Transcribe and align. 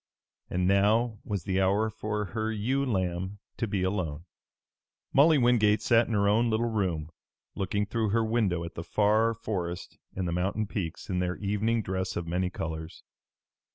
And 0.49 0.67
now 0.67 1.19
was 1.23 1.43
the 1.43 1.61
hour 1.61 1.91
for 1.91 2.25
her 2.33 2.51
ewe 2.51 2.83
lamb 2.83 3.37
to 3.57 3.67
be 3.67 3.83
alone. 3.83 4.25
Molly 5.13 5.37
Wingate 5.37 5.83
sat 5.83 6.07
in 6.07 6.13
her 6.13 6.27
own 6.27 6.49
little 6.49 6.71
room, 6.71 7.11
looking 7.53 7.85
through 7.85 8.09
her 8.09 8.25
window 8.25 8.63
at 8.63 8.73
the 8.73 8.83
far 8.83 9.35
forest 9.35 9.99
and 10.15 10.27
the 10.27 10.31
mountain 10.31 10.65
peaks 10.65 11.07
in 11.07 11.19
their 11.19 11.35
evening 11.35 11.83
dress 11.83 12.15
of 12.15 12.25
many 12.25 12.49
colors. 12.49 13.03